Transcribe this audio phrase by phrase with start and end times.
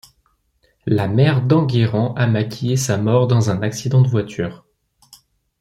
[0.87, 4.65] La mère d’Enguerrand a maquillé sa mort dans un accident de voiture.